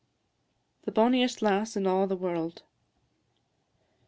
[0.85, 2.63] THE BONNIEST LASS IN A' THE WARLD.